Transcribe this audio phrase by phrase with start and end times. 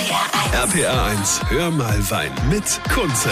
[0.00, 3.30] RPA 1, hör mal Wein mit Kunze.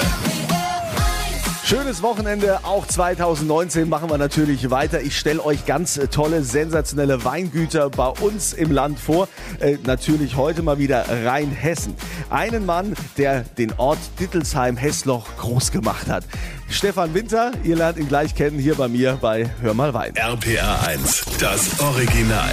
[1.65, 5.01] Schönes Wochenende, auch 2019 machen wir natürlich weiter.
[5.01, 9.29] Ich stelle euch ganz äh, tolle, sensationelle Weingüter bei uns im Land vor.
[9.61, 11.95] Äh, natürlich heute mal wieder Rheinhessen.
[12.29, 16.25] Einen Mann, der den Ort Dittelsheim-Hessloch groß gemacht hat.
[16.69, 20.15] Stefan Winter, ihr lernt ihn gleich kennen hier bei mir bei Hör mal Wein.
[20.17, 22.51] RPA 1, das Original.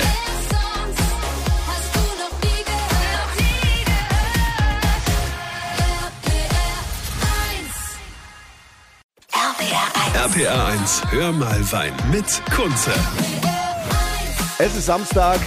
[9.57, 12.91] RPA 1, hör mal Wein mit Kunze.
[14.57, 15.39] Es ist Samstag,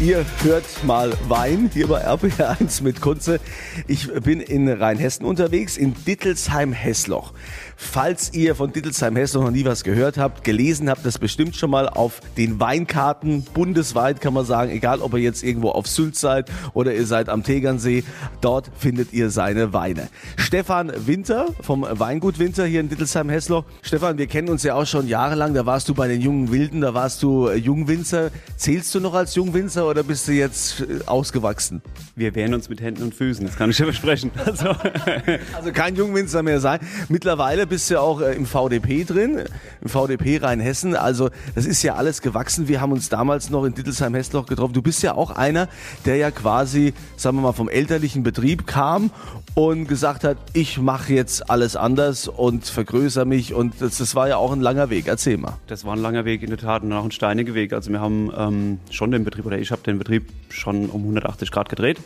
[0.00, 3.38] ihr hört mal Wein hier bei RPA 1 mit Kunze.
[3.86, 7.32] Ich bin in Rheinhessen unterwegs, in Dittelsheim-Hessloch.
[7.76, 11.88] Falls ihr von Dittelsheim-Hessloch noch nie was gehört habt, gelesen habt, das bestimmt schon mal
[11.88, 16.50] auf den Weinkarten, bundesweit kann man sagen, egal ob ihr jetzt irgendwo auf Sylt seid
[16.72, 18.04] oder ihr seid am Tegernsee,
[18.40, 20.08] dort findet ihr seine Weine.
[20.36, 23.64] Stefan Winter vom Weingut Winter hier in Dittelsheim-Hessloch.
[23.82, 26.80] Stefan, wir kennen uns ja auch schon jahrelang, da warst du bei den Jungen Wilden,
[26.80, 28.30] da warst du Jungwinzer.
[28.56, 31.82] Zählst du noch als Jungwinzer oder bist du jetzt äh, ausgewachsen?
[32.16, 34.30] Wir wehren uns mit Händen und Füßen, das kann ich dir versprechen.
[34.44, 34.68] Also,
[35.56, 36.80] also kein Jungwinzer mehr sein.
[37.08, 39.44] Mittlerweile bist du ja auch äh, im VDP drin,
[39.80, 40.96] im VDP Rheinhessen.
[40.96, 42.68] Also das ist ja alles gewachsen.
[42.68, 44.74] Wir haben uns damals noch in Dittelsheim-Hessloch getroffen.
[44.74, 45.68] Du bist ja auch einer,
[46.04, 49.10] der ja quasi, sagen wir mal, vom elterlichen Betrieb kam
[49.54, 53.54] und gesagt hat, ich mache jetzt alles anders und vergrößere mich.
[53.54, 55.06] Und das, das, war ja auch ein langer Weg.
[55.06, 55.58] Erzähl mal.
[55.68, 57.72] Das war ein langer Weg in der Tat und auch ein steiniger Weg.
[57.72, 61.52] Also wir haben ähm, schon den Betrieb, oder ich habe den Betrieb schon um 180
[61.52, 61.98] Grad gedreht.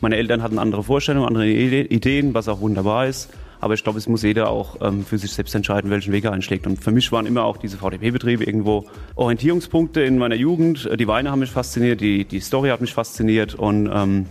[0.00, 3.28] Meine Eltern hatten andere Vorstellungen, andere Ideen, was auch wunderbar ist.
[3.60, 6.32] Aber ich glaube, es muss jeder auch ähm, für sich selbst entscheiden, welchen Weg er
[6.32, 6.66] einschlägt.
[6.66, 10.88] Und für mich waren immer auch diese VDP-Betriebe irgendwo Orientierungspunkte in meiner Jugend.
[10.98, 14.26] Die Weine haben mich fasziniert, die, die Story hat mich fasziniert und ähm,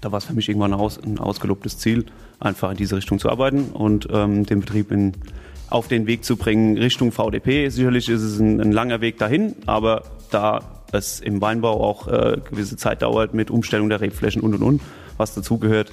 [0.00, 2.06] da war es für mich irgendwann ein, aus, ein ausgelobtes Ziel,
[2.38, 5.12] einfach in diese Richtung zu arbeiten und ähm, den Betrieb in,
[5.68, 7.68] auf den Weg zu bringen Richtung VDP.
[7.68, 10.60] Sicherlich ist es ein, ein langer Weg dahin, aber da
[10.92, 14.82] es im Weinbau auch äh, gewisse Zeit dauert mit Umstellung der Rebflächen und und und,
[15.16, 15.92] was dazugehört,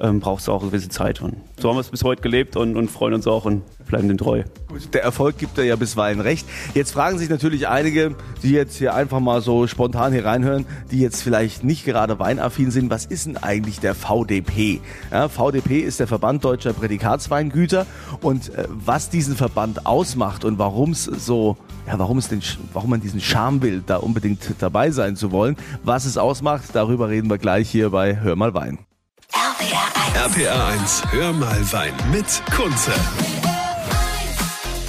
[0.00, 1.20] ähm, braucht es auch eine gewisse Zeit.
[1.20, 4.08] Und so haben wir es bis heute gelebt und, und freuen uns auch und bleiben
[4.08, 4.44] dem treu.
[4.68, 6.46] Gut, der Erfolg gibt ja bisweilen recht.
[6.74, 11.00] Jetzt fragen sich natürlich einige, die jetzt hier einfach mal so spontan hier reinhören, die
[11.00, 14.80] jetzt vielleicht nicht gerade weinaffin sind, was ist denn eigentlich der VDP?
[15.10, 17.86] Ja, VDP ist der Verband Deutscher Prädikatsweingüter
[18.20, 22.42] und äh, was diesen Verband ausmacht und warum es so ja, warum, es den,
[22.74, 27.08] warum man diesen Charme will, da unbedingt dabei sein zu wollen, was es ausmacht, darüber
[27.08, 28.78] reden wir gleich hier bei Hör mal Wein.
[30.18, 32.90] RPA 1, hör mal Wein mit Kunze.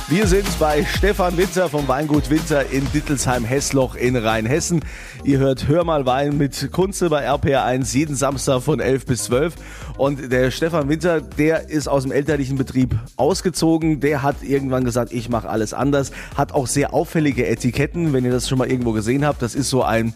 [0.07, 4.83] Wir sind bei Stefan Winter vom Weingut Winter in Dittelsheim-Hessloch in Rheinhessen.
[5.23, 9.25] Ihr hört Hör mal Wein mit Kunze bei RPA 1 jeden Samstag von 11 bis
[9.25, 9.53] 12.
[9.97, 13.99] Und der Stefan Winter, der ist aus dem elterlichen Betrieb ausgezogen.
[13.99, 16.11] Der hat irgendwann gesagt, ich mache alles anders.
[16.35, 19.43] Hat auch sehr auffällige Etiketten, wenn ihr das schon mal irgendwo gesehen habt.
[19.43, 20.15] Das ist so ein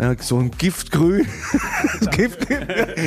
[0.00, 1.26] ja, so ein Giftgrün.
[2.12, 2.46] Gift,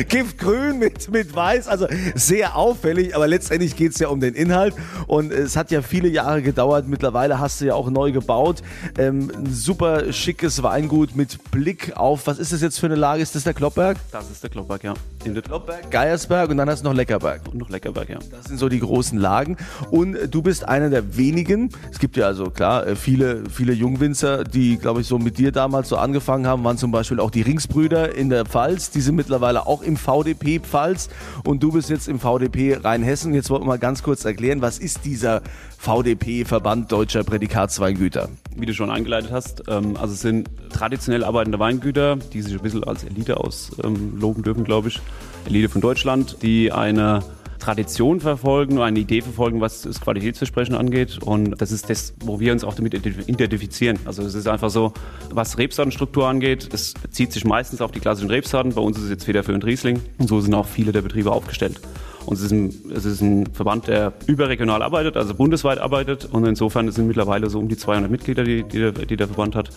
[0.09, 4.75] Giftgrün mit, mit Weiß, also sehr auffällig, aber letztendlich geht es ja um den Inhalt
[5.07, 6.87] und es hat ja viele Jahre gedauert.
[6.87, 8.61] Mittlerweile hast du ja auch neu gebaut.
[8.99, 13.23] Ähm, ein super schickes Weingut mit Blick auf, was ist das jetzt für eine Lage?
[13.23, 13.97] Ist das der Kloppberg?
[14.11, 14.93] Das ist der Kloppberg, ja.
[15.23, 17.41] In der Kloppberg, Geiersberg und dann hast du noch Leckerberg.
[17.51, 18.19] Und noch Leckerberg, ja.
[18.29, 19.57] Das sind so die großen Lagen
[19.89, 24.43] und du bist einer der wenigen, es gibt ja also klar äh, viele, viele Jungwinzer,
[24.43, 27.43] die glaube ich so mit dir damals so angefangen haben, waren zum Beispiel auch die
[27.43, 31.07] Ringsbrüder in der Pfalz, die sind mittlerweile auch im VDP Pfalz
[31.45, 33.33] und du bist jetzt im VDP Rheinhessen.
[33.33, 35.41] Jetzt wollen wir mal ganz kurz erklären, was ist dieser
[35.77, 38.27] VDP, Verband Deutscher Prädikatsweingüter?
[38.57, 42.61] Wie du schon eingeleitet hast, ähm, also es sind traditionell arbeitende Weingüter, die sich ein
[42.61, 44.99] bisschen als Elite ausloben dürfen, glaube ich.
[45.45, 47.23] Elite von Deutschland, die eine
[47.63, 51.19] Tradition verfolgen, eine Idee verfolgen, was das Qualitätsversprechen angeht.
[51.23, 53.99] Und das ist das, wo wir uns auch damit identifizieren.
[54.03, 54.93] Also es ist einfach so,
[55.31, 58.73] was Rebsortenstruktur angeht, es bezieht sich meistens auf die klassischen Rebsorten.
[58.73, 60.01] Bei uns ist es jetzt Federführ und Riesling.
[60.17, 61.79] Und so sind auch viele der Betriebe aufgestellt.
[62.25, 66.29] Und es ist, ein, es ist ein Verband, der überregional arbeitet, also bundesweit arbeitet.
[66.31, 69.55] Und insofern sind mittlerweile so um die 200 Mitglieder, die, die, der, die der Verband
[69.55, 69.69] hat.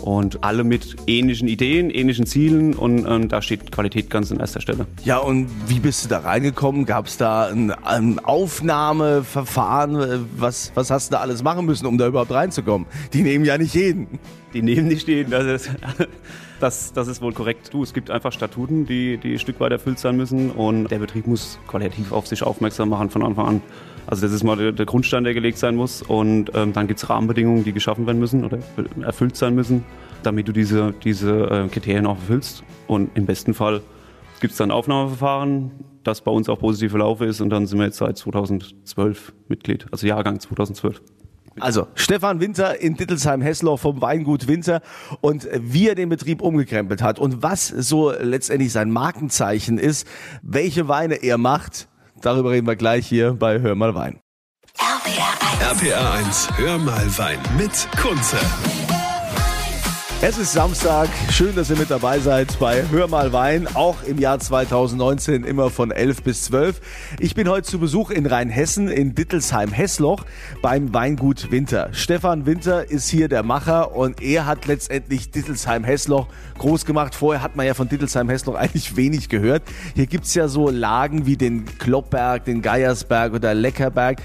[0.00, 2.74] Und alle mit ähnlichen Ideen, ähnlichen Zielen.
[2.74, 4.86] Und ähm, da steht Qualität ganz an erster Stelle.
[5.04, 6.86] Ja, und wie bist du da reingekommen?
[6.86, 10.26] Gab es da ein, ein Aufnahmeverfahren?
[10.36, 12.86] Was, was hast du da alles machen müssen, um da überhaupt reinzukommen?
[13.12, 14.18] Die nehmen ja nicht jeden.
[14.54, 15.30] Die nehmen nicht jeden.
[15.30, 15.70] Das ist
[16.60, 17.72] Das, das ist wohl korrekt.
[17.72, 20.98] Du, es gibt einfach Statuten, die, die ein Stück weit erfüllt sein müssen und der
[20.98, 23.62] Betrieb muss qualitativ auf sich aufmerksam machen von Anfang an.
[24.06, 27.08] Also das ist mal der, Grundstein, der gelegt sein muss und ähm, dann gibt es
[27.08, 28.58] Rahmenbedingungen, die geschaffen werden müssen oder
[29.02, 29.84] erfüllt sein müssen,
[30.22, 33.80] damit du diese, diese äh, Kriterien auch erfüllst und im besten Fall
[34.40, 35.70] gibt es dann Aufnahmeverfahren,
[36.02, 39.86] das bei uns auch positiv verlaufen ist und dann sind wir jetzt seit 2012 Mitglied,
[39.92, 41.00] also Jahrgang 2012.
[41.60, 44.80] Also Stefan Winter in Dittelsheim-Hessloch vom Weingut Winter
[45.20, 50.06] und wie er den Betrieb umgekrempelt hat und was so letztendlich sein Markenzeichen ist,
[50.42, 51.88] welche Weine er macht,
[52.22, 54.20] darüber reden wir gleich hier bei Hör mal Wein.
[54.78, 58.38] RPR 1, RPR 1 Hör mal Wein mit Kunze.
[60.22, 61.08] Es ist Samstag.
[61.30, 65.70] Schön, dass ihr mit dabei seid bei Hör mal Wein, auch im Jahr 2019 immer
[65.70, 66.78] von 11 bis 12.
[67.20, 70.26] Ich bin heute zu Besuch in Rheinhessen in Dittelsheim-Hessloch
[70.60, 71.88] beim Weingut Winter.
[71.92, 76.26] Stefan Winter ist hier der Macher und er hat letztendlich Dittelsheim-Hessloch
[76.58, 77.14] groß gemacht.
[77.14, 79.62] Vorher hat man ja von Dittelsheim-Hessloch eigentlich wenig gehört.
[79.94, 84.18] Hier gibt's ja so Lagen wie den Kloppberg, den Geiersberg oder Leckerberg.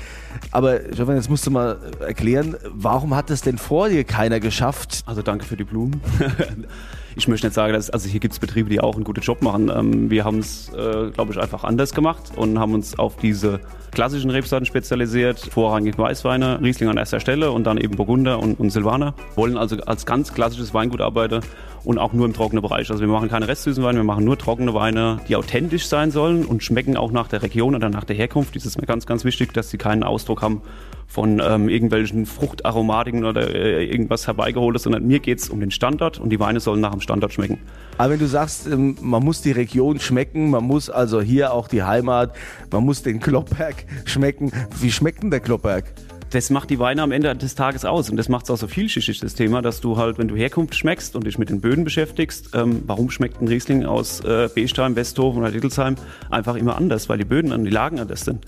[0.52, 5.04] Aber Stefan, jetzt musst du mal erklären, warum hat es denn vor dir keiner geschafft?
[5.06, 5.85] Also danke für die Blumen.
[7.16, 9.42] ich möchte nicht sagen, dass also hier gibt es Betriebe, die auch einen guten Job
[9.42, 9.72] machen.
[9.74, 13.60] Ähm, wir haben es, äh, glaube ich, einfach anders gemacht und haben uns auf diese
[13.92, 18.70] klassischen Rebsorten spezialisiert, vorrangig Weißweine, Riesling an erster Stelle und dann eben Burgunder und, und
[18.70, 19.14] Silvaner.
[19.36, 21.42] Wollen also als ganz klassisches Weingut arbeiten
[21.86, 22.90] und auch nur im trockenen Bereich.
[22.90, 26.46] Also wir machen keine restsüßen Weine, wir machen nur trockene Weine, die authentisch sein sollen
[26.46, 28.56] und schmecken auch nach der Region oder nach der Herkunft.
[28.56, 30.62] Das ist mir ganz, ganz wichtig, dass sie keinen Ausdruck haben
[31.08, 36.30] von ähm, irgendwelchen Fruchtaromatiken oder äh, irgendwas herbeigeholtes, sondern mir geht's um den Standard und
[36.30, 37.60] die Weine sollen nach dem Standard schmecken.
[37.98, 41.68] Aber wenn du sagst, ähm, man muss die Region schmecken, man muss also hier auch
[41.68, 42.36] die Heimat,
[42.72, 44.52] man muss den Kloppberg schmecken.
[44.80, 45.94] Wie schmeckt denn der Kloppberg?
[46.32, 48.10] Das macht die Weine am Ende des Tages aus.
[48.10, 50.76] Und das macht es auch so vielschichtig, das Thema, dass du halt, wenn du Herkunft
[50.76, 54.96] schmeckst und dich mit den Böden beschäftigst, ähm, warum schmeckt ein Riesling aus äh, Beestheim,
[54.96, 55.96] Westhofen oder Dittelsheim
[56.30, 58.46] einfach immer anders, weil die Böden an die Lagen anders sind.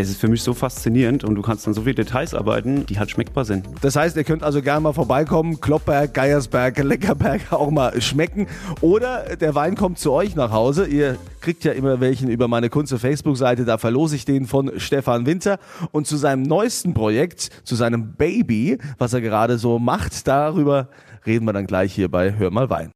[0.00, 2.98] Das ist für mich so faszinierend und du kannst dann so viele Details arbeiten, die
[2.98, 3.66] halt schmeckbar sind.
[3.82, 8.46] Das heißt, ihr könnt also gerne mal vorbeikommen, Kloppberg, Geiersberg, Leckerberg auch mal schmecken.
[8.80, 10.86] Oder der Wein kommt zu euch nach Hause.
[10.86, 15.26] Ihr kriegt ja immer welchen über meine Kunze Facebook-Seite, da verlose ich den von Stefan
[15.26, 15.58] Winter.
[15.92, 20.88] Und zu seinem neuesten Projekt, zu seinem Baby, was er gerade so macht, darüber
[21.26, 22.90] reden wir dann gleich hier bei Hör mal Wein.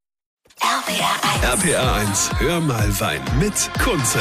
[0.58, 1.10] RPR
[1.52, 4.20] 1, RPR 1 Hör mal Wein mit Kunze.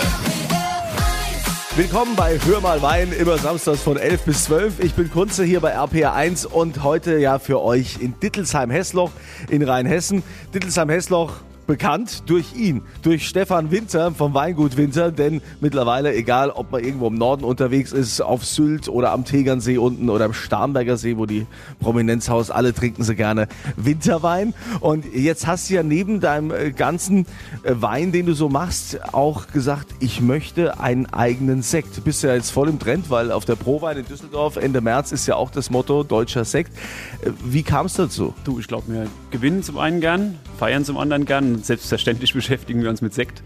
[1.76, 4.80] Willkommen bei Hör mal Wein, immer samstags von 11 bis 12.
[4.84, 9.10] Ich bin Kunze hier bei RPR1 und heute ja für euch in Dittelsheim-Hessloch
[9.50, 10.22] in Rheinhessen.
[10.54, 11.32] Dittelsheim-Hessloch
[11.66, 17.08] bekannt durch ihn, durch Stefan Winter vom Weingut Winter, denn mittlerweile, egal ob man irgendwo
[17.08, 21.26] im Norden unterwegs ist, auf Sylt oder am Tegernsee unten oder am Starnberger See, wo
[21.26, 21.46] die
[21.80, 24.54] Prominenzhaus, alle trinken sie gerne Winterwein.
[24.80, 27.26] Und jetzt hast du ja neben deinem äh, ganzen
[27.64, 31.98] äh, Wein, den du so machst, auch gesagt, ich möchte einen eigenen Sekt.
[31.98, 35.12] Du bist ja jetzt voll im Trend, weil auf der Prowein in Düsseldorf Ende März
[35.12, 36.74] ist ja auch das Motto deutscher Sekt.
[37.22, 38.34] Äh, wie kam es dazu?
[38.44, 42.90] Du, ich glaube, wir gewinnen zum einen gern, feiern zum anderen gern selbstverständlich beschäftigen wir
[42.90, 43.44] uns mit Sekt.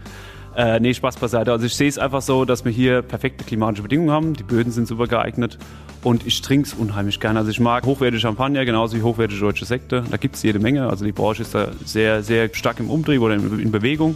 [0.54, 1.50] Äh, nee, Spaß beiseite.
[1.50, 4.34] Also ich sehe es einfach so, dass wir hier perfekte klimatische Bedingungen haben.
[4.34, 5.58] Die Böden sind super geeignet
[6.04, 7.40] und ich trinke es unheimlich gerne.
[7.40, 10.04] Also ich mag hochwertige Champagner genauso wie hochwertige deutsche Sekte.
[10.08, 10.88] Da gibt es jede Menge.
[10.88, 14.14] Also die Branche ist da sehr, sehr stark im Umtrieb oder in Bewegung.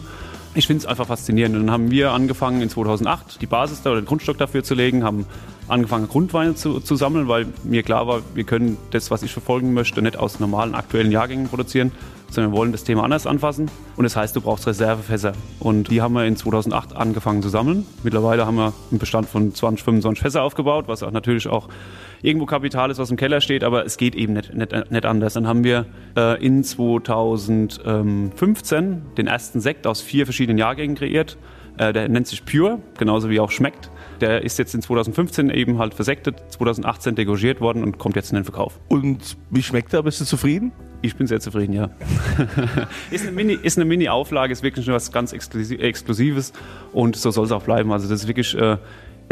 [0.54, 1.56] Ich finde es einfach faszinierend.
[1.56, 4.76] Und dann haben wir angefangen in 2008 die Basis da oder den Grundstock dafür zu
[4.76, 5.26] legen, haben
[5.72, 9.74] angefangen Grundweine zu, zu sammeln, weil mir klar war, wir können das, was ich verfolgen
[9.74, 11.92] möchte, nicht aus normalen aktuellen Jahrgängen produzieren,
[12.30, 13.70] sondern wir wollen das Thema anders anfassen.
[13.96, 15.32] Und das heißt, du brauchst Reservefässer.
[15.60, 17.86] Und die haben wir in 2008 angefangen zu sammeln.
[18.02, 21.68] Mittlerweile haben wir einen Bestand von 20, 25 Fässer aufgebaut, was auch natürlich auch
[22.22, 25.34] irgendwo Kapital ist, was im Keller steht, aber es geht eben nicht, nicht, nicht anders.
[25.34, 25.86] Dann haben wir
[26.16, 31.36] äh, in 2015 den ersten Sekt aus vier verschiedenen Jahrgängen kreiert.
[31.78, 33.90] Äh, der nennt sich Pure, genauso wie auch schmeckt.
[34.22, 38.36] Der ist jetzt in 2015 eben halt versektet, 2018 degorgiert worden und kommt jetzt in
[38.36, 38.78] den Verkauf.
[38.86, 40.04] Und wie schmeckt er?
[40.04, 40.70] Bist du zufrieden?
[41.00, 41.90] Ich bin sehr zufrieden, ja.
[43.10, 46.52] ist eine Mini, ist eine Mini-Auflage, ist wirklich was ganz Exklusives
[46.92, 47.90] und so soll es auch bleiben.
[47.90, 48.76] Also das ist wirklich äh,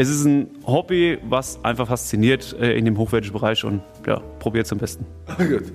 [0.01, 4.65] es ist ein Hobby, was einfach fasziniert äh, in dem hochwertigen Bereich und ja, probiert
[4.65, 5.05] es am besten.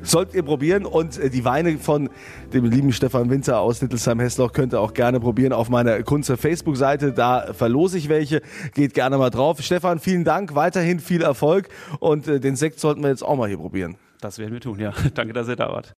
[0.02, 2.11] Sollt ihr probieren und äh, die Weine von
[2.52, 7.12] dem lieben Stefan Winter aus Nittelsheim-Hessloch könnt ihr auch gerne probieren auf meiner Kunze Facebook-Seite.
[7.12, 8.42] Da verlose ich welche.
[8.75, 9.62] Geht gerne mal drauf.
[9.62, 10.56] Stefan, vielen Dank.
[10.56, 11.68] Weiterhin viel Erfolg
[12.00, 13.97] und äh, den Sekt sollten wir jetzt auch mal hier probieren.
[14.21, 14.92] Das werden wir tun, ja.
[15.14, 15.95] Danke, dass ihr da wart.